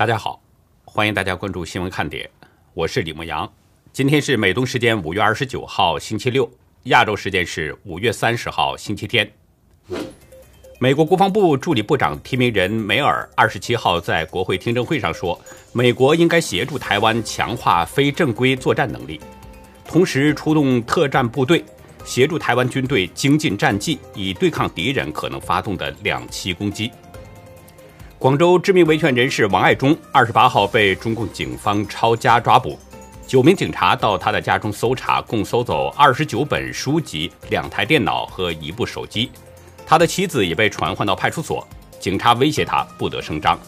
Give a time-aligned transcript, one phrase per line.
[0.00, 0.40] 大家好，
[0.86, 2.26] 欢迎大家关注新闻看点，
[2.72, 3.46] 我是李牧阳。
[3.92, 6.50] 今天是美东时间五月二十九号星期六，
[6.84, 9.30] 亚洲时间是五月三十号星期天。
[10.78, 15.38] 美国国防部助理部长提名人梅尔二十七号在国会听证会上说，
[15.74, 19.20] 美国应该协助台湾强化非正规作战能力，
[19.84, 21.62] 同时出动特战部队
[22.06, 26.90] 协助台湾军队精进战绩，以对抗敌人可能发动的两栖攻击。
[28.20, 32.78] 广州知名维权人士王爱忠二十八号被中共警方抄家抓捕，
[33.26, 39.32] 九名警察到他的家中搜查，共搜走二十九本书籍、两台电脑和一部手机。
[39.86, 41.66] 他的妻子也被传唤到派出所，
[41.98, 43.58] 警察威胁他不得声张。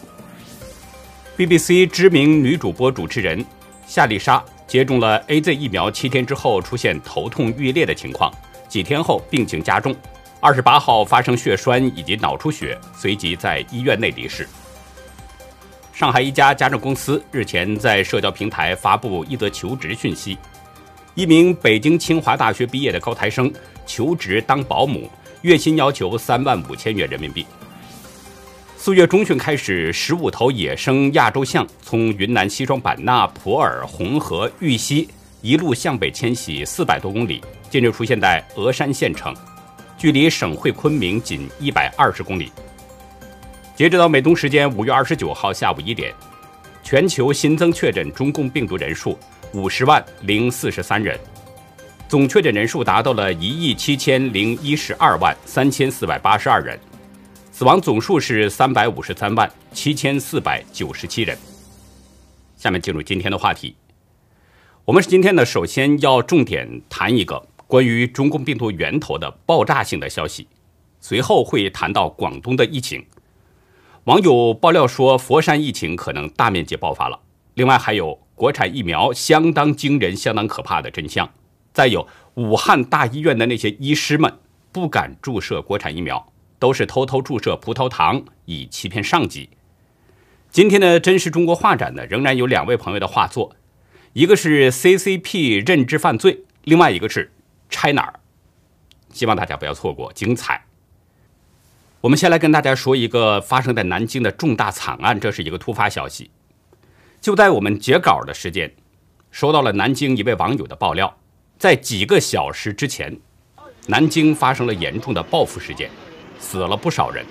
[1.35, 3.43] BBC 知名女主播主持人
[3.87, 8.31] 夏丽莎接种了 A Z 疫苗七天之后出现头痛欲裂的情况，
[8.69, 9.95] 几天后病情加重。
[10.43, 14.45] 二十八号发生血栓以及脑出血，随即在医院内离世。
[15.93, 20.37] 上海一家家政公司日前在社交平台发布一则求职讯息：
[21.15, 23.49] 一名北京清华大学毕业的高材生
[23.85, 25.09] 求职当保姆，
[25.43, 27.47] 月薪要求三万五千元人民币。
[28.75, 35.07] 四月中旬开始，十五头野生亚洲象从云南西双版纳、普洱、红河、玉溪
[35.39, 39.33] 一路向北迁徙四百多公里，近日出现在峨山县城。
[40.03, 42.51] 距离省会昆明仅一百二十公里。
[43.73, 46.13] 截止到美东时间五月二十九号下午一点，
[46.83, 49.17] 全球新增确诊中共病毒人数
[49.53, 51.17] 五十万零四十三人，
[52.09, 56.77] 总确诊人数达到了一亿七千零一十二万三千四百八十二人，
[57.53, 61.37] 死亡总数是三百五十三万七千四百九十七人。
[62.57, 63.73] 下面进入今天的话题，
[64.83, 67.47] 我们是今天呢，首先要重点谈一个。
[67.73, 70.47] 关于中共病毒源头的爆炸性的消息，
[71.01, 73.03] 随后会谈到广东的疫情。
[74.03, 77.19] 网友爆料说，佛山疫情可能大面积爆发了。
[77.55, 81.27] 另外，还有国产疫苗相当惊人、相当可怕的真相。
[81.73, 84.31] 再有，武汉大医院的那些医师们
[84.71, 89.49] 不敢注射国产疫苗，都是偷偷注射葡萄糖以欺骗上级。
[90.51, 93.55] 今天的真实中国画展呢，仍然有两位朋友的画作，
[94.13, 97.31] 一个是 CCP 认知犯罪，另外一个是。
[97.73, 98.13] 拆哪儿？
[99.11, 100.63] 希望大家不要错过精彩。
[102.01, 106.29] 我们先来跟大家说一个发生在南京的重大惨案，这是一个突发消息。
[107.19, 108.71] 就在我们截稿的时间，
[109.31, 111.17] 收到了南京一位网友的爆料，
[111.57, 113.17] 在几个小时之前，
[113.87, 115.89] 南京发生了严重的报复事件，
[116.39, 117.25] 死了不少人。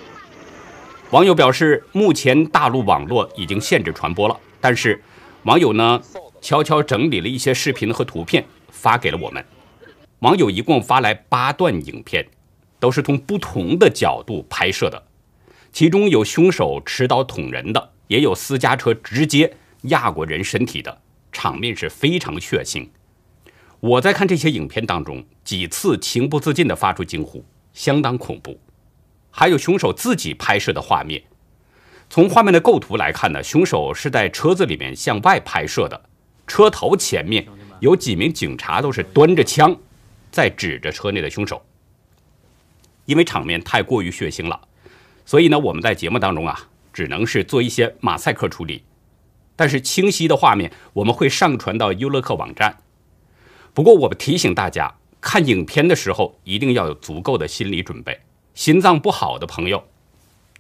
[1.11, 5.03] 网友表示，目前大陆网络已经限制传播了，但是
[5.43, 6.01] 网友呢，
[6.41, 9.45] 悄悄整理了一些视频和图片发给了我们。
[10.22, 12.25] 网友一共发来八段影片，
[12.78, 15.03] 都是从不同的角度拍摄的，
[15.72, 20.97] 其中有凶手持刀捅人的，也有私家车直接压过人身体的，
[21.32, 22.87] 场面是非常血腥。
[23.81, 28.56] 我在看这些影片当中，几次情不自禁地发出惊呼，相当恐怖。
[29.32, 31.21] 还有凶手自己拍摄的画面，
[32.09, 36.00] 从画面的构图来看呢，凶手是在车子里面向外拍摄的，
[36.47, 37.44] 车头前面
[37.81, 39.77] 有几名警察都是端着枪。
[40.32, 41.62] 在指着车内的凶手，
[43.04, 44.60] 因为场面太过于血腥了，
[45.26, 48.82] 所以呢，我们在节目当中啊，只能是做一些马赛克处理。
[49.54, 52.78] 但是清晰的画面我们会上传到优乐客网站。
[53.75, 58.19] 不过我们提醒大家，看影片的时候一定要有足够的心理准备，
[58.54, 59.84] 心脏不好的朋友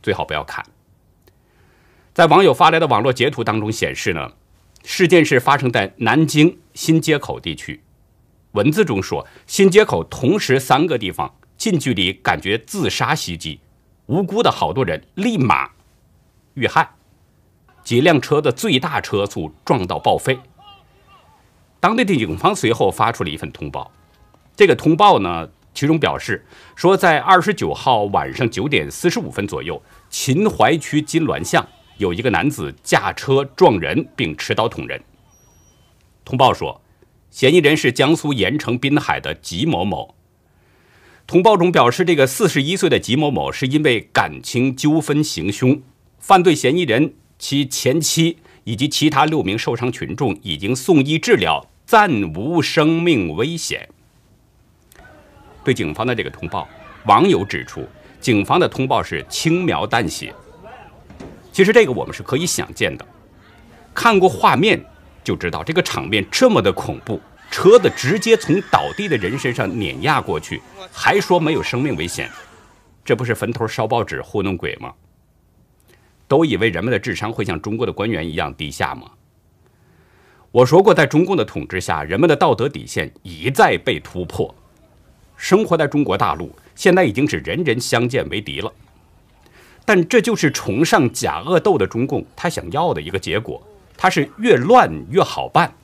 [0.02, 0.64] 最好不要看。
[2.12, 4.34] 在网友发来的网络截图当中显示呢，
[4.84, 7.82] 事件是发生在南京新街口地区。
[8.52, 13.60] 文字中说，新街口同时三个地方近距离感觉自杀袭击，
[14.06, 15.70] 无辜的好多人立马
[16.52, 16.90] 遇害，
[17.82, 20.38] 几辆车的最大车速撞到报废。
[21.80, 23.90] 当地的警方随后发出了一份通报，
[24.54, 26.44] 这个通报呢，其中表示
[26.76, 31.66] 说，在二十九号晚上九点四十五分左右，秦淮区金銮巷
[31.96, 35.02] 有一个男子驾车撞人并持刀捅人。
[36.22, 36.78] 通报说。
[37.32, 40.14] 嫌疑人是江苏盐城滨海的吉某某。
[41.26, 45.80] 通报中表示，这个四十一岁的吉某某是因为感情纠纷行凶，
[46.18, 53.88] 犯罪嫌疑人、其前妻以及其他六名受伤群众已经送医治疗，暂无生命危险。
[55.64, 56.68] 对警方的这个通报，
[57.06, 57.88] 网友指出，
[58.20, 60.34] 警方的通报是轻描淡写。
[61.50, 63.06] 其实这个我们是可以想见的，
[63.94, 64.84] 看过画面。
[65.24, 67.20] 就知道这个场面这么的恐怖，
[67.50, 70.60] 车子直接从倒地的人身上碾压过去，
[70.90, 72.30] 还说没有生命危险，
[73.04, 74.92] 这不是坟头烧报纸糊弄鬼吗？
[76.26, 79.10] 都以为人们的智商会像中国的官员一样低下吗？
[80.50, 84.54] 我说过，在中共的统治下，人们的道德底线一再被突破。
[85.36, 88.72] 生活在中国大陆，现在已经是人人相见为敌了。
[89.84, 93.60] 但这就是崇尚假恶斗的中共他想要的一个结果，
[93.96, 95.74] 他是越乱越好办。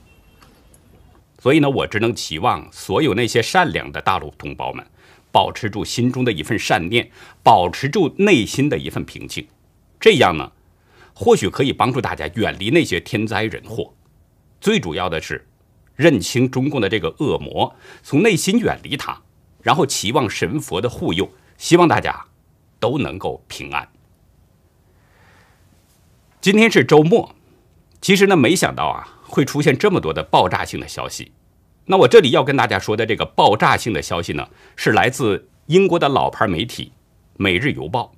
[1.39, 4.85] 所以呢，我只能期望所有那些善良的大陆同胞们，
[5.31, 7.09] 保持住心中的一份善念，
[7.43, 9.47] 保持住内心的一份平静。
[9.99, 10.51] 这样呢，
[11.13, 13.93] 或许可以帮助大家远离那些天灾人祸。
[14.59, 15.47] 最主要的是，
[15.95, 19.21] 认清中共的这个恶魔，从内心远离他，
[19.61, 22.25] 然后期望神佛的护佑，希望大家。
[22.81, 23.89] 都能够平安。
[26.39, 27.35] 今天是周末，
[28.01, 31.31] 其实呢，没想到啊会出现这么多的爆炸性的消息。
[31.85, 36.85] 那我这里要跟大家说的这个爆炸性的消息呢，是来自英国的老牌媒体
[37.37, 38.13] 《每日邮报》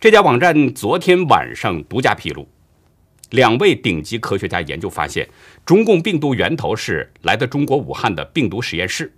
[0.00, 2.48] 这家网站昨天晚上独家披露，
[3.30, 5.28] 两位顶级科学家研究发现，
[5.64, 9.12] 中共病毒源头是来自中国武汉的病毒实验室。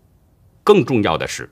[0.63, 1.51] 更重要的是。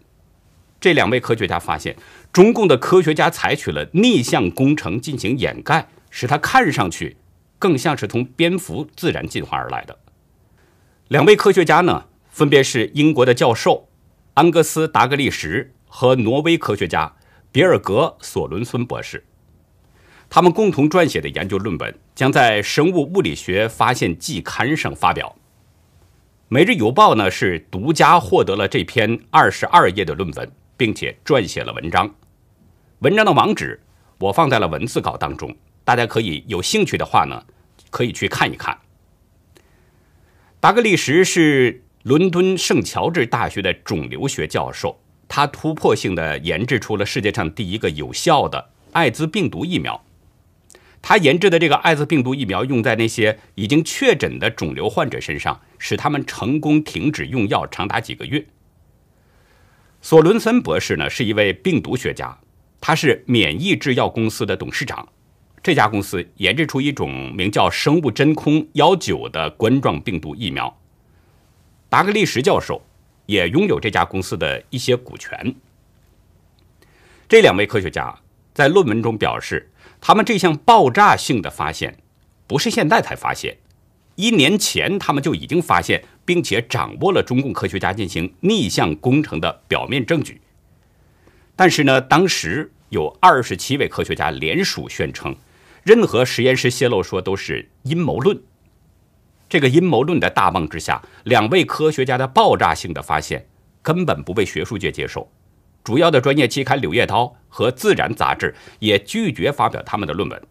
[0.80, 1.96] 这两位科学家发现，
[2.32, 7.16] 中共的科学家采取了逆向工程进行掩盖，使它看上去
[7.58, 9.98] 更像是从蝙蝠自然进化而来的。
[11.08, 13.88] 两位科学家呢，分别是英国的教授
[14.34, 17.14] 安格斯·达格利什和挪威科学家
[17.52, 19.24] 比尔格·索伦孙博士。
[20.28, 25.36] 他们共同撰写的研究论文将在《生物物理学发现季刊》上发表。
[26.48, 30.50] 《每日邮报》呢是独家获得了这篇二十二页的论文。
[30.76, 32.12] 并且撰写了文章，
[32.98, 33.80] 文章的网址
[34.18, 37.44] 我放在了文字稿当中，大家可以有兴趣的话呢，
[37.90, 38.78] 可以去看一看。
[40.60, 44.98] 达格利什是伦敦圣乔治大学的肿瘤学教授，
[45.28, 50.02] 他突破性的研制出了世界上第一个有效的艾滋病毒疫苗。
[51.02, 58.46] 他研制的这个艾滋病毒疫苗用在那些已经确诊的肿瘤患者身上，使他们成功停止用药长达几个月。
[60.00, 62.38] 索伦森博士呢是一位病毒学家，
[62.80, 65.06] 他是免疫制药公司的董事长。
[65.64, 70.78] 这家公司研制出一种名叫“生物真空幺九”的冠状病毒疫苗。
[71.88, 72.84] 达格利什教授
[73.24, 75.54] 也拥有这家公司的一些股权。
[77.26, 78.14] 这两位科学家
[78.52, 79.72] 在论文中表示，
[80.02, 81.96] 他们这项爆炸性的发现
[82.46, 83.56] 不是现在才发现。
[84.16, 90.42] 一年前，他们就已经发现并且掌握了中共科学家进行逆向工程的表面证据。
[91.56, 95.34] 但是呢，当时有二十七位科学家联署宣称，
[95.84, 98.42] 任何实验室泄露说都是阴谋论。
[99.48, 103.46] 这个阴谋论的大棒之下，两位科学家的爆炸性的发现
[103.82, 105.30] 根本不被学术界接受，
[105.84, 110.42] 主要的专业期刊《柳叶刀》和《自然》杂志也拒绝发表他们的论文，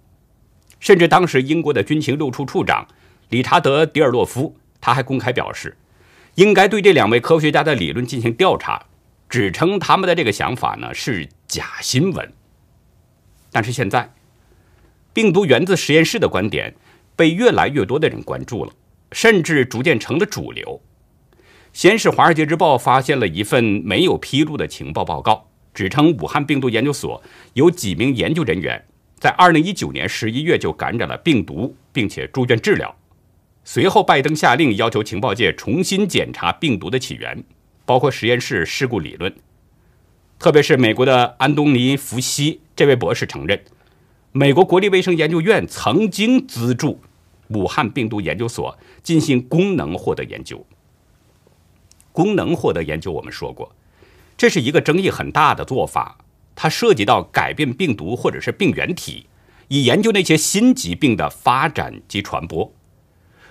[0.79, 2.87] 甚至当时英国的军情六处处长。
[3.29, 5.75] 理查德·迪尔洛夫，他还公开表示，
[6.35, 8.85] 应该对这两位科学家的理论进行调查，
[9.27, 12.31] 指称他们的这个想法呢是假新闻。
[13.51, 14.13] 但是现在，
[15.13, 16.73] 病毒源自实验室的观点
[17.15, 18.71] 被越来越多的人关注了，
[19.11, 20.81] 甚至逐渐成了主流。
[21.71, 27.21] 先是《华尔街日报》发现了一份没有披露的情报报告，指称武汉病毒研究所
[27.53, 28.83] 有几名研究人员
[29.19, 32.95] 在2019年11月就感染了病毒，并且住院治疗。
[33.63, 37.43] 随后，拜登下令要求情报界重新检查病毒的起源，
[37.85, 39.33] 包括实验室事故理论。
[40.37, 43.63] 特别是美国的安东尼·福西这位博士承认，
[44.35, 46.99] 美国国立卫生研究院曾经资助
[47.49, 50.65] 武汉病毒研究所进行功能获得研究。
[52.11, 53.75] 功能获得研究，我们说过，
[54.35, 56.17] 这是一个争议很大的做法，
[56.55, 59.27] 它涉及到改变病毒或者是病原体，
[59.67, 62.73] 以研究那些新疾病的发展及传播。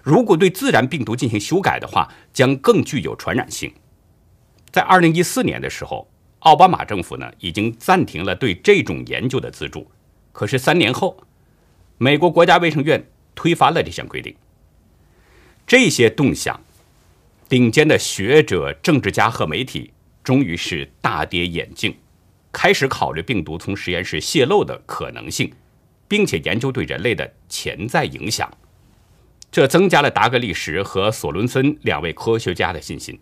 [0.02, 3.72] 如果对自然病毒进行修改的话，将更具有传染性。
[4.72, 6.08] 在二零一四年的时候，
[6.40, 9.88] 奥巴马政府呢已经暂停了对这种研究的资助。
[10.32, 11.16] 可是三年后，
[11.98, 14.34] 美国国家卫生院推翻了这项规定。
[15.66, 16.60] 这些动向，
[17.48, 19.92] 顶尖的学者、政治家和媒体
[20.24, 21.94] 终于是大跌眼镜，
[22.50, 25.52] 开始考虑病毒从实验室泄露的可能性，
[26.08, 28.50] 并且研究对人类的潜在影响。
[29.50, 33.18] 这增加了达格利什和索伦森两位科学家的信心。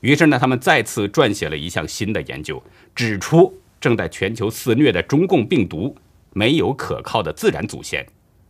[0.00, 2.62] 于是呢，他们再次撰写了一项新的研究，
[2.94, 5.96] 指出正在全球肆虐的中共病毒
[6.32, 8.06] 没有可靠的自然祖先，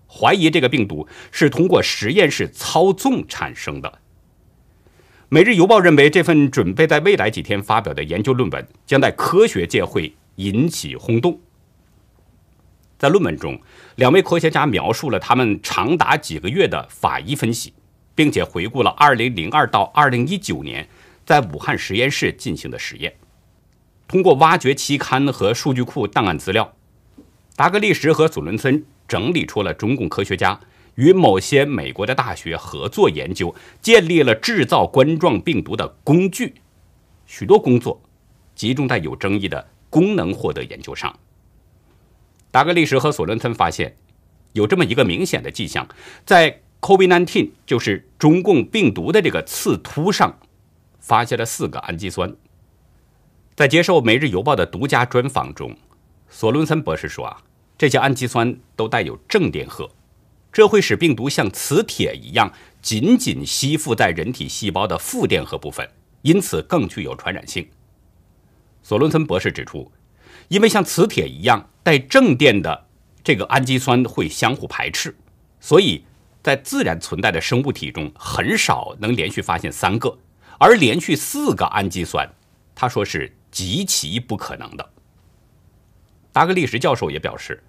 [0.09, 3.89] 怀疑这个病毒是通过实验室操纵产生的。
[5.29, 11.41] 《每日邮报》认为，这份准备在未来几天发表的研究论文将在科学界会引起轰动。
[12.99, 13.59] 在论文中，
[13.97, 17.73] 两位科学家描述了他们长达几个月的法医分析，
[18.15, 20.87] 并且回顾了2002到2019年
[21.25, 23.15] 在武汉实验室进行的实验。
[24.07, 26.75] 通过挖掘期刊和数据库档案资料，
[27.55, 30.59] 达格利什和索伦森整理出了中共科学家
[30.95, 36.55] 与某些美国的大学合作研究，建立了制造冠状病毒的工具。
[37.27, 38.01] 许多工作
[38.55, 41.19] 集中在有争议的功能获得研究上。
[42.51, 43.97] 达格利什和索伦森发现，
[44.53, 45.89] 有这么一个明显的迹象，
[46.27, 50.39] 在 COVID-19 就是中共病毒的这个刺突上，
[51.01, 52.35] 发现了四个氨基酸。
[53.55, 55.75] 在接受《每日邮报》的独家专访中，
[56.33, 57.37] 索伦森博士说：“啊，
[57.79, 59.89] 这些氨基酸都带有正电荷，
[60.53, 65.89] 这会使病毒像磁铁一样紧紧吸附在人体细胞的负电荷部分，
[66.23, 67.69] 因此更具有传染性。”
[68.83, 69.93] 索伦森博士指出。
[70.49, 72.87] 因为像磁铁一样带正电的
[73.25, 75.17] 这个氨基酸会相互排斥，
[75.61, 76.05] 所以
[76.43, 80.19] 在自然存在的生物体中很少能连续发现三个，
[80.59, 82.29] 而连续四个氨基酸，
[82.75, 84.92] 他说是极其不可能的。
[86.33, 87.63] 达格利什教授也表示，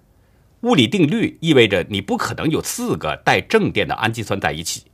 [0.62, 4.84] 物理定律意味着你不可能有四个带正电的氨基酸在一起。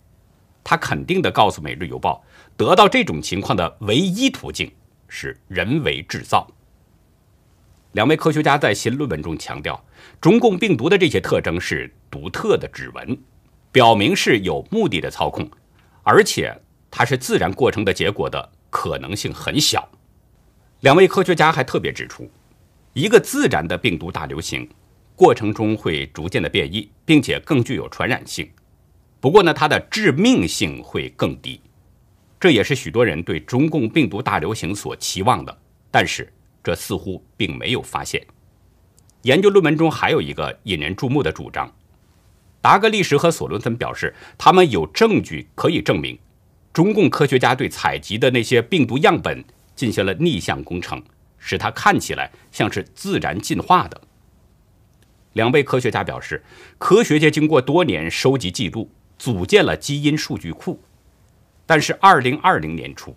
[0.62, 2.22] 他肯定地告诉《每日邮报》，
[2.58, 4.70] 得到这种情况的唯一途径
[5.08, 6.46] 是人为制造。
[7.92, 9.82] 两位科学家在新论文中强调，
[10.20, 13.18] 中共病毒的这些特征是独特的指纹，
[13.72, 15.48] 表明是有目的的操控，
[16.02, 16.56] 而且
[16.90, 19.88] 它是自然过程的结果的可能性很小。
[20.80, 22.30] 两位科学家还特别指出，
[22.92, 24.68] 一个自然的病毒大流行
[25.14, 28.48] 过程中会逐渐的变异，并且更具有传染性，
[29.20, 31.60] 不过呢，它的致命性会更低。
[32.38, 35.58] 这也是许多人对中共病毒大流行所期望的，
[35.90, 36.32] 但是。
[36.62, 38.22] 这似乎并没有发现。
[39.22, 41.74] 研究论文中还有一个引人注目的主张：
[42.60, 46.18] 达格利什和索伦森表示，他们有证据可以证明，
[46.70, 49.42] 中共科学家对采集的那些病毒样本
[49.74, 51.02] 进行了逆向工程，
[51.40, 54.00] 使它看起来像是自然进化的。
[55.32, 56.44] 两位科学家表示，
[56.78, 60.80] 科学界经过多年收集记录，组建了基因数据库，
[61.66, 63.16] 但是2020年初。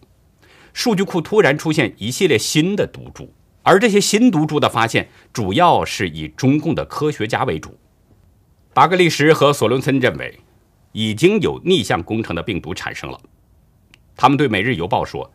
[0.74, 7.78] 数据库突然出现一系列新的毒株，而这些新毒株的发现主要是以中共的科学家为主。
[8.74, 10.40] 达格利什和索伦森认为，
[10.92, 13.20] 已经有逆向工程的病毒产生了。
[14.16, 15.32] 他们对《每日邮报》说，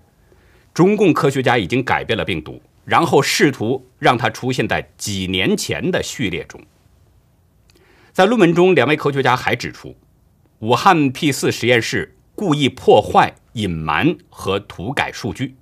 [0.75, 6.59] 中共科学家已经改变了病毒，然后试图让它出现在几年前的序列中。
[8.13, 9.95] 在论文中，两位科学家还指出，
[10.61, 13.35] 武汉 P 四实验室故意破坏。
[13.55, 15.57] 隐瞒和涂改数据，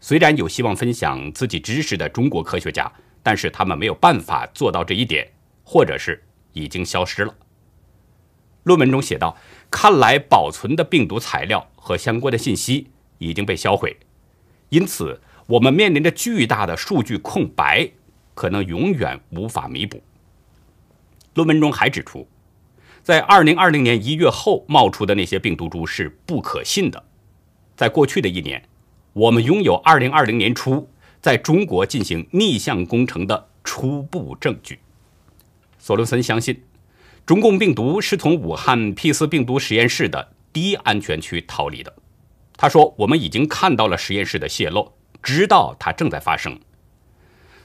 [0.00, 2.90] 虽然有希望分享自己知识的中国科学家，
[3.22, 5.30] 但是他们没有办法做到这一点，
[5.62, 7.34] 或者是已经消失了。
[8.62, 9.36] 论文中写道
[9.70, 12.86] ：“看来保存的病毒材料和相关的信息
[13.18, 13.94] 已经被销毁，
[14.70, 17.88] 因此我们面临着巨大的数据空白，
[18.34, 20.02] 可能永远无法弥补。”
[21.34, 22.26] 论文中还指出，
[23.02, 27.04] 在2020年1月后冒出的那些病毒株是不可信的。
[27.76, 28.62] 在过去的一年，
[29.12, 30.88] 我们拥有2020年初
[31.20, 34.78] 在中国进行逆向工程的初步证据。
[35.78, 36.62] 索伦森相信，
[37.24, 41.94] 中共病毒是从武汉 P 四病毒实验室的低安全区逃离的。
[42.56, 44.94] 他说：“我们已经看到了实验室的泄漏，
[45.26, 46.56] 知道它正在发生。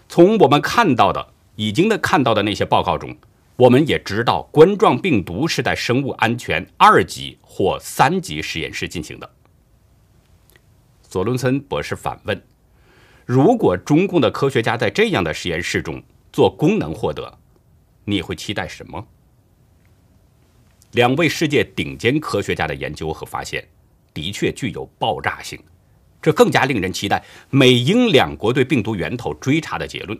[0.09, 3.15] 从我们看到的、已经的看到的那些报告中，
[3.55, 9.29] 我们也知道冠状病毒是在生物安全二级或三级实验室进行的。”
[11.07, 12.43] 索伦森博士反问
[13.27, 16.01] ：“如果中共的科学家在这样的实验室中
[16.33, 17.37] 做功能获得，
[18.05, 19.05] 你会期待什么？”
[20.93, 23.65] 两位世界顶尖科学家的研究和发现
[24.15, 25.61] 的确具有爆炸性，
[26.21, 30.19] 这更加令人期待美英两国对病毒源头追查的结论。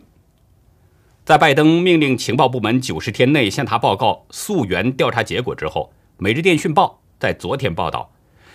[1.24, 8.10] 在拜登命令情报部门九十天内向他报告溯源调查结果之后，《每日电讯报》在昨天报道。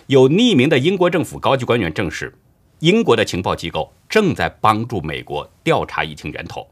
[0.08, 2.34] 有匿名的英国政府高级官员证实，
[2.80, 6.66] 英国的情报机构正在帮助美国调查疫情源头。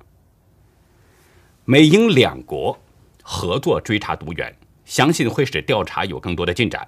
[1.66, 2.78] 美英两国
[3.22, 4.56] 合作追查毒源，
[4.86, 6.88] 相信会使调查有更多的进展。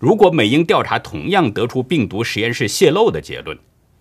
[0.00, 3.56] 如果美英调查同样得出病毒实验室泄露的结论，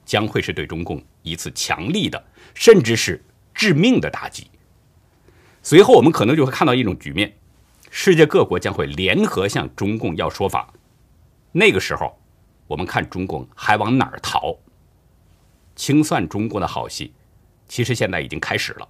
[0.05, 3.21] 将会是对中共一次强力的，甚至是
[3.53, 4.47] 致命的打击。
[5.61, 7.35] 随后，我们可能就会看到一种局面：
[7.91, 10.73] 世界各国将会联合向中共要说法。
[11.51, 12.17] 那个时候，
[12.65, 14.57] 我们看中共还往哪儿逃？
[15.75, 17.11] 清算中共的好戏，
[17.67, 18.87] 其实现在已经开始了。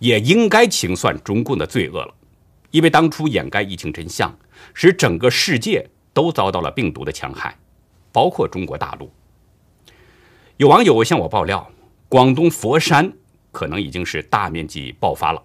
[0.00, 2.12] 也应该清算中共的罪恶了，
[2.72, 4.36] 因为当初掩盖疫情真相，
[4.74, 7.56] 使整个世界都遭到了病毒的强害，
[8.10, 9.08] 包括中国大陆。
[10.56, 11.70] 有网友向我爆料，
[12.08, 13.12] 广东佛山
[13.52, 15.40] 可能已经是大面积爆发了。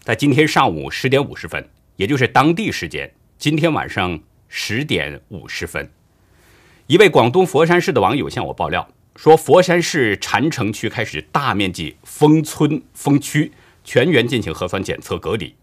[0.00, 5.88] 在今天上午十点五十分，也就是当地时间今天晚上十点五十分，
[6.88, 13.52] 一位广东佛山市的网友向我爆料说，佛山市禅城区开始大面积封村封区，
[13.84, 15.54] 全员进行核酸检测隔离，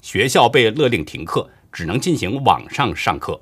[0.00, 3.40] 学校被勒令停课，只能进行网上上课。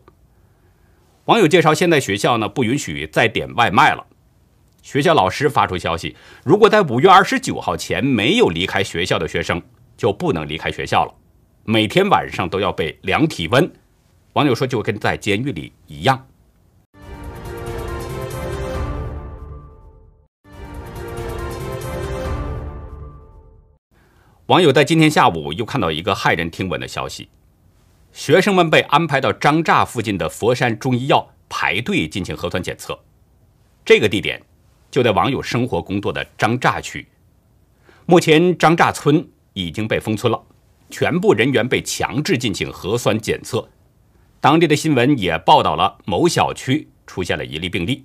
[1.25, 4.07] 网友介绍，现在学校呢不允许再点外卖了。
[4.83, 9.63] 学校老师发出消息，如果在五月二十九号前没有离开学校的学生。
[9.99, 11.13] 就不能离开学校了，
[11.65, 13.69] 每天晚上都要被量体温。
[14.35, 16.25] 网友说，就跟在监狱里一样。
[24.47, 27.29] 网友在今天下午又看到一个骇人听闻的消息：
[28.13, 32.99] 学生们被安排到张栅附近的佛山中医药排队进行核酸检测。
[33.85, 34.43] 这个地点
[34.91, 37.07] 就在网友生活工作的张栅区。
[38.07, 39.29] 目前，张栅村。
[39.55, 40.41] 已经被封村了，
[40.89, 43.69] 全部人员被强制进行核酸检测。
[44.41, 48.05] 当地的新闻也报道了某小区出现了一例病例。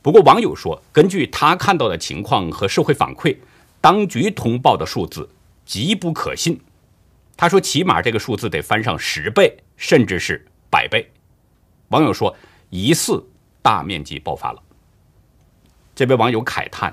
[0.00, 3.36] 不过网友说，根据他看到的情况和社会反馈，
[3.82, 5.28] 当局通报的数字
[5.66, 6.58] 极不可信。
[7.38, 11.08] 他说，起码这个数字得翻上十倍，甚至是百倍。
[11.90, 12.36] 网友说，
[12.68, 13.24] 疑似
[13.62, 14.60] 大面积爆发了。
[15.94, 16.92] 这位网友慨叹，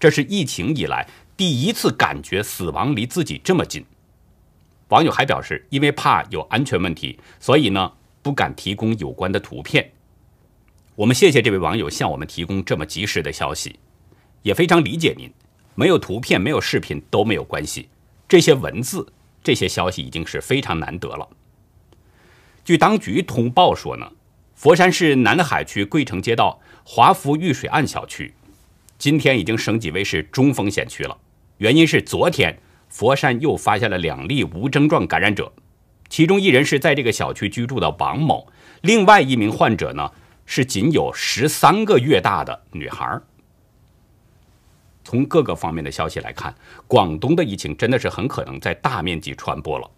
[0.00, 1.08] 这是疫情以来。
[1.36, 3.84] 第一次感觉死亡离自己这么近，
[4.88, 9.92] 网友还表示，因为怕有安全问题，所以呢不敢提供有关的图片。
[10.96, 13.78] 我们谢谢这位网友向我们提供这么及时的消息，
[14.42, 15.30] 也非常理解您。
[15.76, 17.88] 没有图片、没有视频都没有关系，
[18.26, 19.06] 这些文字、
[19.46, 21.28] 这些消息已经是非常难得了。
[22.64, 24.10] 据当局通报说呢，
[24.56, 28.34] 佛山市南海区桂城街道华福御水岸小区，
[28.98, 31.16] 今天已经升级为是中风险区了。
[31.58, 35.52] 原因是昨天佛山又发现了两例无症状感染者，
[36.08, 38.48] 其中一人是在这个小区居住的王某，
[38.80, 40.10] 另外一名患者呢
[40.44, 43.20] 是仅有十三个月大的女孩。
[45.06, 46.52] 从各个方面的消息来看，
[46.88, 49.88] 广东的疫情真的是很可能在大面积传播了。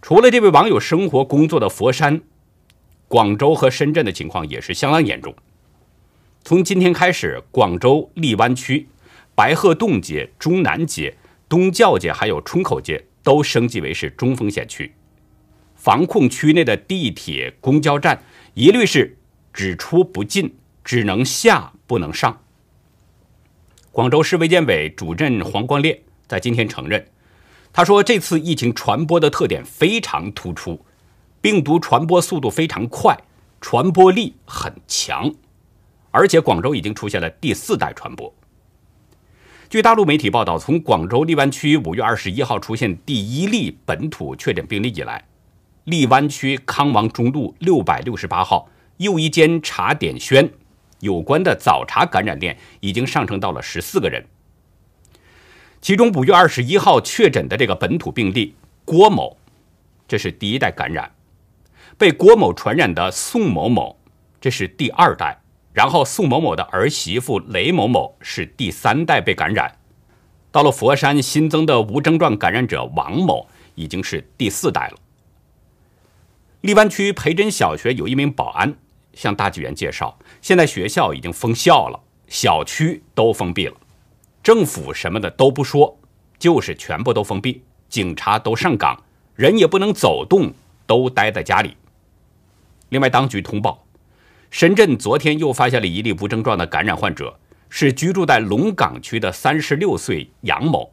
[0.00, 2.20] 除了这位网友生活工作的佛山、
[3.08, 5.34] 广州和深圳的情况也是相当严重。
[6.44, 8.86] 从今天开始，广州荔湾区。
[9.34, 11.16] 白鹤洞街、中南街、
[11.48, 14.94] 东教街还有冲口街都升级为是中风险区，
[15.74, 18.22] 防控区内的地铁、公交站
[18.54, 19.18] 一律是
[19.52, 22.40] 只出不进，只能下不能上。
[23.96, 27.02] 广州市卫健委主任黄光烈在今天承认，
[27.72, 30.84] 他说这次疫情传播的特点非常突出，
[31.40, 33.16] 病毒传播速度非常快，
[33.58, 35.34] 传播力很强，
[36.10, 38.30] 而且广州已经出现了第四代传播。
[39.70, 45.24] 据大陆媒体报道，从广州荔湾区五月二十一号出现第一例本土确诊病例以来，
[45.84, 50.52] 荔湾区康王中路六百六十八号又一间茶点轩
[51.00, 54.24] 有关的早茶感染链已经上升到了十四个人。
[55.80, 58.54] 其中五月二十一号确诊的这个本土病例
[58.84, 59.36] 郭某，
[60.08, 61.10] 这是第一代感染；
[61.96, 63.98] 被郭某传染的宋某某，
[64.40, 65.38] 这是第二代。
[65.72, 69.76] 然后，宋某某的儿媳妇雷某某是第三代被感染，
[70.50, 74.96] 到了佛山新增的无症状感染者王某已经是第四代了。
[76.62, 78.74] 荔湾区培真小学有一名保安
[79.16, 81.98] 向大纪元介绍，现在学校已经封校了，
[82.28, 83.74] 小区都封闭了，
[84.44, 85.98] 政府什么的都不说，
[86.38, 89.02] 就是全部都封闭，警察都上岗，
[89.34, 90.52] 人也不能走动，
[90.86, 91.76] 都待在家里。
[92.90, 93.82] 另外，当局通报。
[94.48, 97.36] 深圳昨天又发现了一例无症状的感染患者，
[97.68, 100.92] 是居住在龙岗区的三十六岁杨某。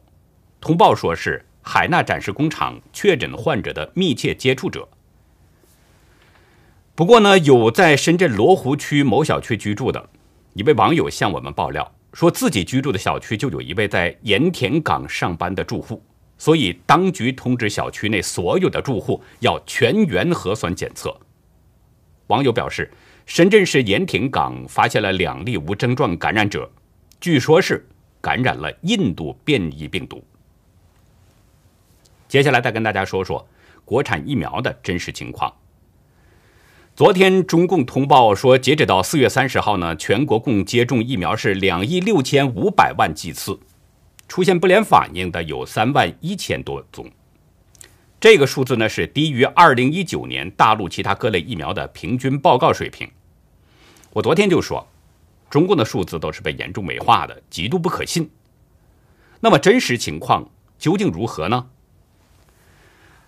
[0.60, 4.88] 通报说是海纳展示工厂确诊患者的密切接触者。
[6.94, 10.08] 不过呢，有在深圳罗湖区某小区居住的
[10.52, 16.02] 一位网友向我们爆料，说自己居住的小区就有一位在盐田港上班的住户，
[16.38, 21.16] 所以当局通知小区内所有的住户要全员核酸检测。
[22.28, 22.90] 网友表示。
[23.26, 26.70] 深圳市盐田港发现了两例无症状感染者，
[27.18, 27.88] 据说是
[28.20, 30.22] 感染了印度变异病毒。
[32.28, 33.48] 接下来再跟大家说说
[33.82, 35.50] 国产疫苗的真实情况。
[36.96, 43.58] 昨天中共通报说，截止到四月三十号呢，全国共接种疫苗是两亿六千五百万剂次，
[44.28, 47.10] 出现不良反应的有三万一千多宗。
[48.20, 53.10] 这个数字呢是低于二零一九年大陆其他各类疫苗的平均报告水平。
[54.12, 54.86] 我昨天就说，
[55.50, 58.30] 中共的数字都是被严重美化的，极度不可信。
[59.40, 61.66] 那么真实情况究竟如何呢？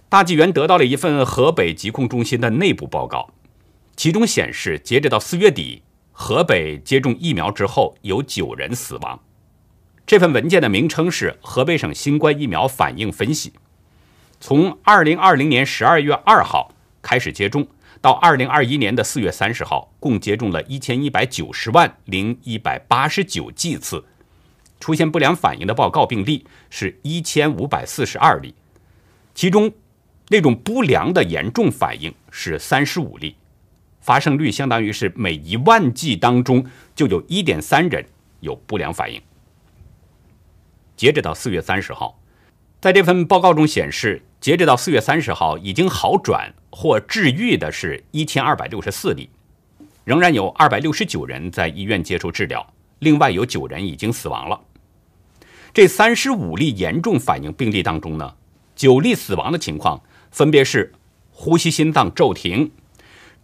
[0.09, 3.31] 大纪元得到了一份河北疾控中心的内部报告，
[3.97, 5.83] 其中显示，截止到四月底，
[6.13, 9.19] 河北接种疫苗之后有九人死亡。
[10.07, 13.51] 这份文件的名称是《河北省新冠疫苗反应分析》。
[14.39, 17.67] 从二零二零年十二月二号开始接种，
[18.03, 24.05] 到二零二一年的四月三十号，共接种了一千一百九十万零一百八十九剂次，
[24.79, 28.55] 出现不良反应的报告病例是一千五百四十二例，
[29.35, 29.73] 其中。
[30.29, 33.37] 那种不良的严重反应是三十五例，
[34.07, 36.64] 发生率相当于是每一万剂当中
[36.95, 38.07] 就有一点三人
[38.38, 39.21] 有不良反应。
[40.97, 42.16] 截止到四月三十号，
[42.81, 49.29] 在这份报告中显示，截止到四月三十号已经好转或治愈的是一千二百六十四例，
[50.05, 52.64] 仍然有二百六十九人在医院接受治疗，
[53.01, 54.61] 另外有九人已经死亡了。
[55.75, 58.35] 这三十五例严重反应病例当中呢，
[58.77, 60.01] 九例死亡的情况。
[60.31, 60.92] 分别是
[61.31, 62.71] 呼吸心脏骤停、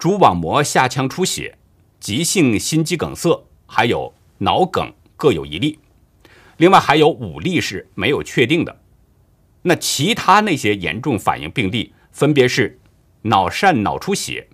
[0.03, 1.57] 蛛网膜下腔出血、
[2.01, 5.79] 急性心肌梗塞，还有脑梗各有一例。
[6.57, 8.81] 另外还有五例是没有确定的。
[9.63, 12.81] 那其他那些严重反应病例分别是
[13.23, 14.49] 脑疝脑出血、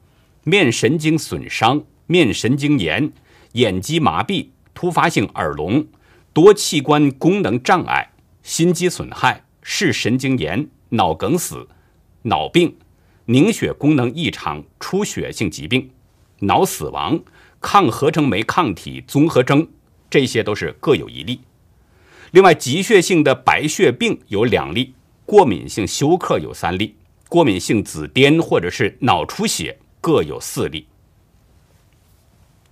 [0.44, 3.10] 面神经损伤、面神经炎、
[3.52, 5.86] 眼肌麻痹、突发性耳聋、
[6.34, 8.10] 多器官功能障碍、
[8.42, 11.66] 心肌损害、视神经炎、脑梗死。
[12.24, 12.76] 脑病、
[13.30, 15.90] 凝血功能异常、出血性疾病、
[16.38, 17.20] 脑死亡、
[17.60, 19.68] 抗合成酶抗体综合征，
[20.08, 21.42] 这些都是各有一例。
[22.30, 24.94] 另外，急血性的白血病有两例，
[25.26, 26.96] 过敏性休克有三例，
[27.28, 30.86] 过敏性紫癜或者是脑出血各有四例。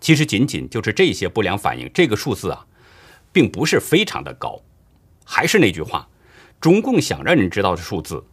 [0.01, 2.67] 其实，仅仅就是这些不良反应，这个数字啊，
[3.31, 4.59] 并不是非常的高。
[5.23, 6.09] 还是那句话，
[6.59, 8.25] 中共想让人知道的数字。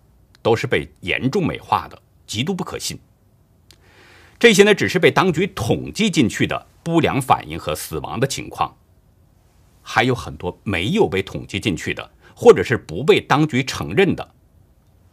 [0.44, 1.98] 都是被严重美化的，
[2.34, 2.98] 极度不可信。
[4.40, 8.76] 这些呢，只是被当局统计进去的不良反应和死亡的情况，
[9.84, 14.28] 还有很多没有被统计进去的，或者是不被当局承认的。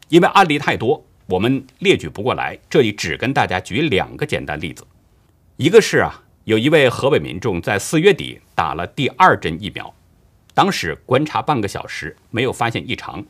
[0.08, 4.86] 因为案例太多，我们列举不过来，这里只跟大家举两个简单例子。
[5.58, 9.94] 一个是啊，有一位河北民众在四月底打了第二针疫苗，
[10.54, 13.22] 当时观察半个小时没有发现异常。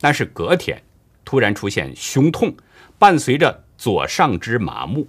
[0.00, 0.82] 但是隔天，
[1.26, 2.56] 突然出现胸痛，
[3.00, 5.08] 伴随着左上肢麻木，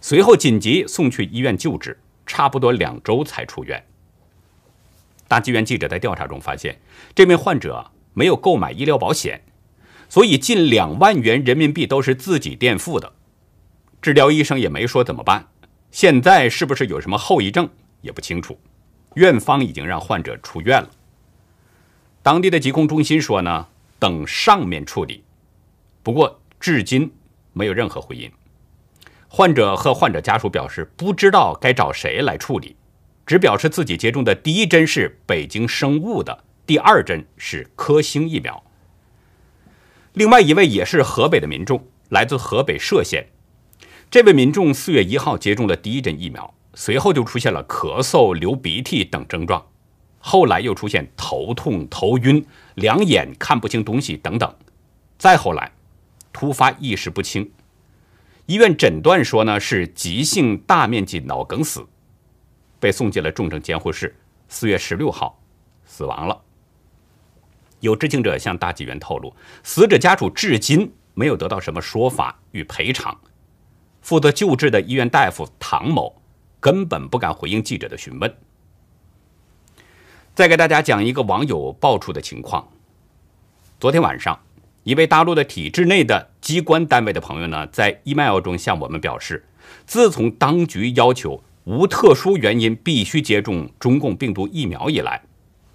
[0.00, 3.80] 随后紧急送去医院救治，差不多两周才出院。
[5.28, 6.76] 大纪元记者在调查中发现，
[7.14, 9.40] 这名患者没有购买医疗保险，
[10.08, 13.12] 所以近两万元人民币都是自己垫付的。
[14.02, 15.46] 治疗医生也没说怎么办，
[15.92, 18.58] 现在是不是有什么后遗症也不清楚。
[19.14, 20.90] 院方已经让患者出院了。
[22.24, 23.68] 当地的疾控中心说呢。
[24.00, 25.22] 等上面处理，
[26.02, 27.12] 不过至今
[27.52, 28.30] 没有任何回音。
[29.28, 32.76] 患者和患者家属表示不知道该找谁来处理，
[33.24, 38.62] 只表示自己接种的第一针是北京生物的，第二针是科兴疫苗。
[40.14, 43.28] 另外一位也是河北的民众，来自河北涉县。
[44.10, 49.64] 这位民众四月一号接种了第一针疫苗，随后就出现了咳嗽、流鼻涕等症状。
[50.18, 54.52] 后来又出现头痛、头晕、两眼看不清东西等等，
[55.16, 55.70] 再后来
[56.32, 57.50] 突发意识不清，
[58.46, 61.86] 医院诊断说呢是急性大面积脑梗死，
[62.78, 64.16] 被送进了重症监护室。
[64.48, 65.40] 四月十六号
[65.84, 66.40] 死亡了。
[67.80, 73.16] 有知情者向大纪元透露，死者家属至今没有得到什么说法与赔偿。
[74.02, 76.20] 负责救治的医院大夫唐某
[76.58, 78.34] 根本不敢回应记者的询问。
[80.34, 82.66] 再给大家讲一个网友爆出的情况。
[83.78, 84.38] 昨天晚上，
[84.84, 89.44] 一位大陆的体制内的机关单位的朋友呢，在 email 中向我们表示，
[89.86, 95.22] 自从当局要求无特殊原因必须接种中共病毒疫苗以来，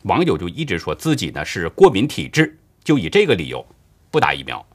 [0.04, 3.63] 网友就一直说自己呢是过敏体质，就以这个理由
[4.10, 4.65] 不打疫苗。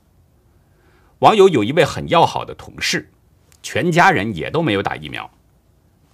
[1.19, 3.11] 网友有一位很要好的同事，
[3.62, 5.29] 全家人也都没有打疫苗。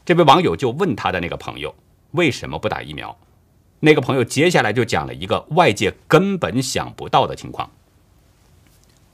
[0.06, 1.74] 这位网友就问他的那个朋友
[2.12, 3.16] 为什么不打疫苗。
[3.80, 7.70] 那个朋友接下来就讲了一个外界根本想不到的情况。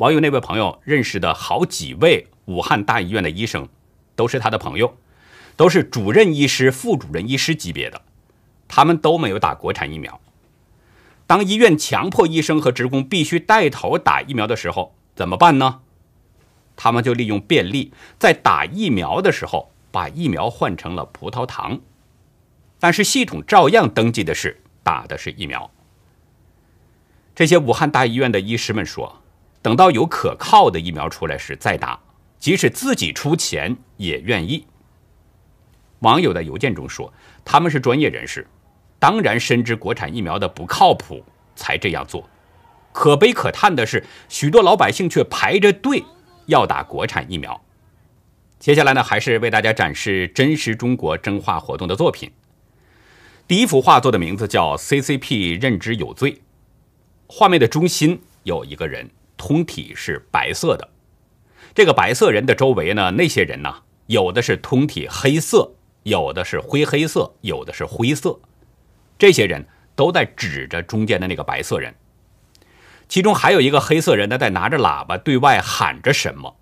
[0.03, 3.69] 网友那位朋友认识的好几位武汉大医院的医生，
[4.17, 4.97] 都是他的朋友，
[5.55, 8.03] 都是主任医师、副主任医师级别的，
[8.67, 10.21] 他们都没有打国产疫苗。
[11.29, 15.83] 当医院强迫医生和职工必须带头打疫苗的时候，怎么办呢？
[16.75, 21.81] 他们就利用便利，在打疫苗的时候把疫苗换成了葡萄糖，
[22.81, 25.71] 但是系统照样登记的是打的是疫苗。
[27.37, 29.22] 这些武汉大医院的医师们说，
[29.63, 31.99] 等到有可靠的疫苗出来时再打，
[32.39, 34.67] 即使自己出钱也愿意。
[36.01, 37.13] 网友在邮件中说，
[37.45, 38.47] 他们是专业人士。
[38.99, 41.25] 当然深知国产疫苗的不靠谱，
[41.57, 42.29] 才这样做。
[42.93, 46.05] 可悲可叹的是，许多老百姓却排着队
[46.47, 47.65] 要打国产疫苗。
[48.59, 52.31] 接下来呢，还是为大家展示真实中国真画活动的作品。
[53.49, 56.43] 第一幅画作的名字叫 “CCP 认知有罪”。
[57.27, 59.11] 画面的中心有一个人，
[59.43, 60.89] 通体是白色的。
[61.75, 63.75] 这个白色人的周围呢，那些人呢，
[64.07, 65.69] 有的是通体黑色，
[66.05, 68.39] 有的是灰黑色，有的是灰色。
[69.19, 71.93] 这些人都在指着中间的那个白色人，
[73.09, 76.57] 其中还有一个黑色人呢，在拿着喇叭对外喊着什么。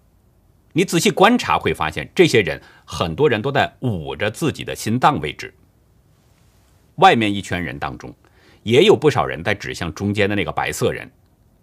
[0.72, 5.52] 你仔细观察会发现，这些人很多人都在捂着自己的心脏位置。
[6.94, 8.14] 外面一圈人当中，
[8.62, 11.10] 也有不少人在指向中间的那个白色人，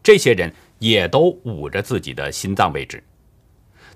[0.04, 3.04] 这些人也都捂着自己的心脏位置。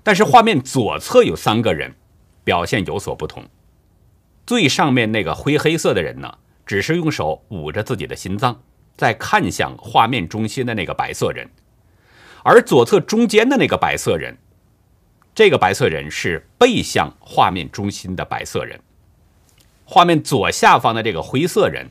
[0.02, 1.94] 但是画面左侧有三个人，
[2.44, 3.44] 表现有所不同。
[4.46, 6.38] 最上面那个灰黑色的人呢？
[6.64, 8.62] 只是用手捂着自己的心脏，
[8.96, 11.50] 在看向画面中心的那个白色人，
[12.44, 14.38] 而左侧中间的那个白色人，
[15.34, 18.80] 这个白色人是背向画面中心的白色人。
[19.84, 21.90] 画面左下方的这个灰色人，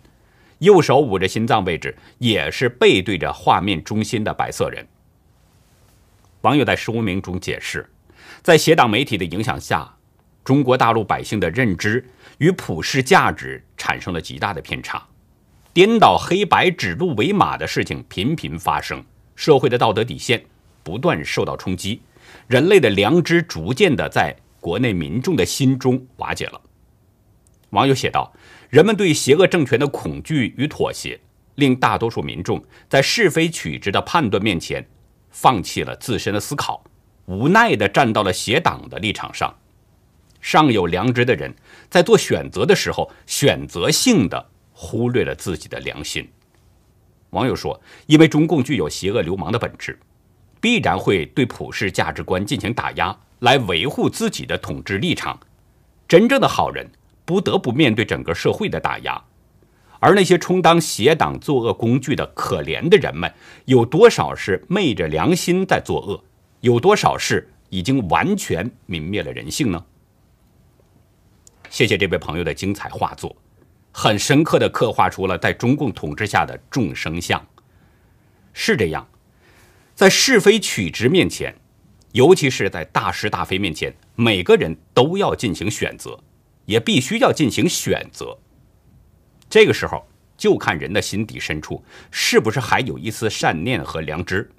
[0.61, 4.87] 右手捂着心脏位置，也是背对着画面中心的白色人。
[6.41, 7.87] 网友在说明中解释，
[8.41, 9.95] 在邪党媒体的影响下，
[10.43, 12.03] 中国大陆百姓的认知。
[12.37, 15.05] 与普世价值产生了极大的偏差，
[15.73, 19.03] 颠倒黑白、指鹿为马的事情频频发生，
[19.35, 20.43] 社会的道德底线
[20.81, 22.01] 不断受到冲击，
[22.47, 26.59] 人类的良知逐渐的在国内民众的心中瓦解了。
[27.69, 28.33] 网友写道
[28.71, 31.19] ：“人们对邪恶政权的恐惧与妥协，
[31.55, 34.87] 令大多数民众在是非曲直的判断面前，
[35.29, 36.81] 放弃了自身的思考，
[37.25, 39.53] 无奈的站到了邪党的立场上。”
[40.39, 41.53] 尚有良知的人，
[41.89, 46.25] 在做选择的时候，选择性的忽略了自己的良心。
[47.31, 49.99] 网友说：“因为中共具有邪恶流氓的本质，
[50.61, 55.37] 必然会对普世价值观进行打压，来维护自己的统治立场。
[56.07, 56.89] 真正的好人
[57.31, 59.23] 不得不面对整个社会的打压，
[60.01, 66.21] 而那些充当邪党作恶工具的可怜的人们，有多少是昧着良心在作恶？
[66.59, 69.85] 有多少是已经完全泯灭了人性呢？”
[71.71, 73.33] 谢谢这位朋友的精彩画作，
[73.93, 77.41] 很深刻的刻画出了在中共统治下的众生相。
[78.51, 79.07] 是这样，
[79.95, 81.55] 在是非曲直面前，
[82.11, 86.19] 尤其是在大是大非面前，每个人都要进行选择，
[86.71, 88.37] 也必须要进行选择。
[89.49, 90.07] 这个时候，
[90.37, 94.49] 就看人的心底深处是不是还有一丝善念和良知。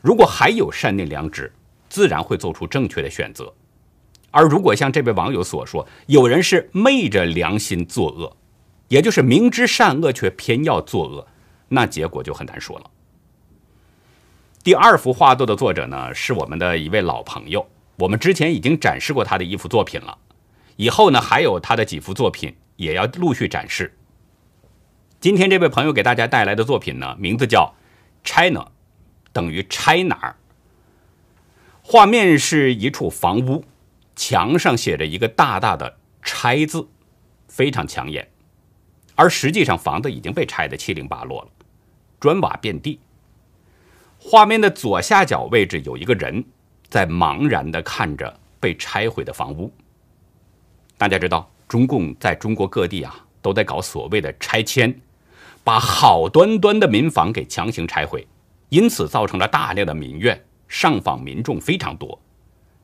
[0.00, 1.52] 如果还有善念良知，
[1.88, 3.52] 自然会做出正确的选择。
[4.30, 8.36] 而如果像这位网友所说，有人是昧着良心作恶，
[8.88, 11.26] 也就是明知善恶却偏要作恶，
[11.68, 12.90] 那结果就很难说了。
[14.62, 17.66] 第二幅画作的作者呢，是我们的一位老朋友，
[17.96, 20.16] 我们之前已经展示过他的一幅作品了，
[20.76, 23.96] 以后呢还有他的几幅作品也要陆续展示。
[25.20, 27.74] 今天这位朋友给大家带来的作品呢，名字叫
[28.22, 28.68] “China”，
[29.32, 30.36] 等于拆哪儿？
[31.82, 33.64] 画面是一处房屋。
[34.16, 36.86] 墙上写着一个大大的“拆”字，
[37.48, 38.30] 非常抢眼。
[39.16, 41.48] 而实际上，房子已经被拆得七零八落了，
[42.20, 43.00] 砖瓦遍地。
[44.18, 46.44] 画面的左下角位置有一个人
[46.88, 49.72] 在茫然地看着被拆毁的房屋。
[50.96, 54.94] 大家知道，中共在中国各地啊都在搞所谓的拆迁，
[55.64, 58.26] 把好端端的民房给强行拆毁，
[58.68, 62.18] 因此造成了大量的民怨，上访民众非常多。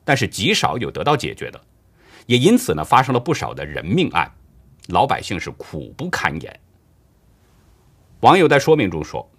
[0.05, 1.61] 但是极少有得到解决的，
[2.27, 4.29] 也因此呢发生了不少的人命案，
[4.89, 6.61] 老百姓是苦不堪言。
[8.21, 9.31] 网友在说明中说，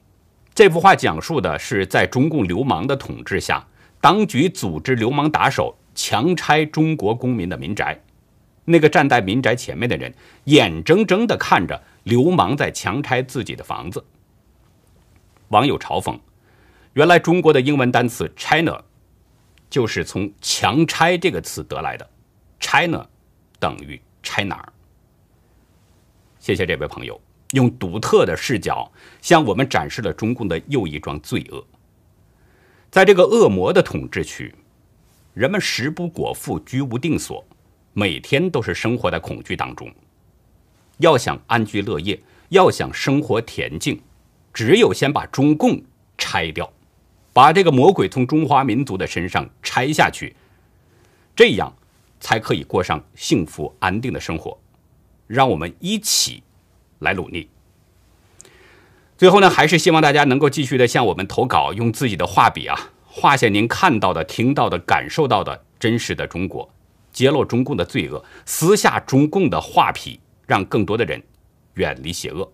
[0.56, 3.68] 这幅画讲述的是在中共流氓的统治下，
[4.00, 8.02] 当局组织流氓打手强拆中国公民的民宅，
[8.66, 10.14] 那个站在民宅前面的人
[10.46, 14.04] 眼睁睁地看着流氓在强拆自己的房子。
[15.50, 16.20] 网友嘲讽，
[16.94, 18.82] 原来中国的英文单词 China。
[19.70, 22.06] 就是从“强拆”这个词得来的
[22.60, 23.08] ，China
[23.58, 24.68] 等于拆哪儿？
[26.40, 27.18] 谢谢这位朋友，
[27.52, 31.66] 用独特的视角向我们展示了中共的又一桩罪恶。
[32.90, 34.54] 在这个恶魔的统治区，
[35.34, 37.42] 人们食不果腹，居无定所，
[37.94, 39.92] 每天都是生活在恐惧当中。
[40.98, 44.02] 要想安居乐业，要想生活恬静，
[44.54, 45.82] 只有先把中共
[46.18, 46.72] 拆掉，
[47.34, 50.36] 把这个魔鬼从中华民族的身上拆下去，
[51.36, 51.74] 这样
[52.20, 54.58] 才可以过上幸福安定的生活。
[55.28, 56.44] 让我们一起
[57.00, 57.50] 来努力。
[59.18, 66.70] 最后呢，还是希望大家能够继续的向我们投稿，用自己的画笔啊，画下您看到的、听到的、感受到的真实的中国，
[67.22, 71.22] 揭露中共的罪恶，撕下中共的画皮，让更多的人
[71.76, 72.52] 远离邪恶。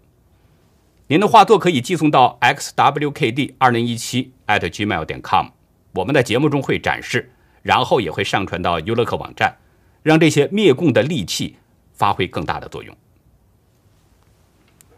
[1.08, 5.48] 您的画作可以寄送到 xwkd 二零一七 at gmail 点 com，
[5.94, 9.56] 我们的节目中会展示，然后也会上传到优乐客网站，
[10.04, 11.56] 让这些灭共的利器
[11.94, 12.94] 发挥更大的作用。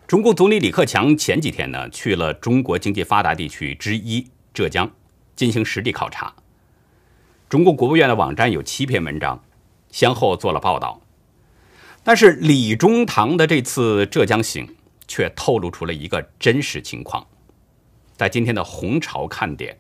[0.08, 4.90] 中共总理李克强前几天呢去了中国经济发达地区之一浙江
[5.36, 6.34] 进行实地考察。
[7.48, 9.44] 中共国务院的网站有七篇文章，
[9.91, 11.02] 先后做了报道。
[12.04, 14.75] 但是李中堂的这次浙江行
[15.08, 17.25] 却透露出了一个真实情况。
[18.15, 19.78] 在今天的红潮看点，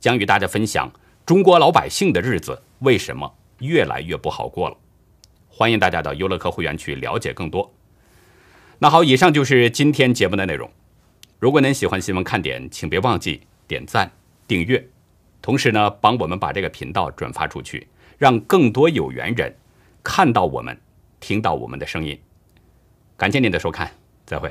[0.00, 0.92] 将与大家分享
[1.24, 4.76] 中国老百姓的日子为什么越来越不好过了。
[5.48, 7.72] 欢迎大家到优乐客会员去了解更多。
[8.78, 10.68] 那好，以上就是今天节目的内容。
[11.38, 14.10] 如果您喜欢新闻看点，请别忘记点赞、
[14.48, 14.88] 订阅，
[15.40, 17.86] 同时呢，帮我们把这个频道转发出去，
[18.22, 19.52] 让更多有缘人
[20.00, 20.78] 看到我们、
[21.18, 22.16] 听到我们的声音。
[23.16, 23.90] 感谢您的收看，
[24.24, 24.48] 再会。